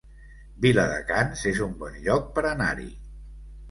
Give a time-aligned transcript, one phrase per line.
[0.65, 2.93] Viladecans es un bon lloc per anar-hi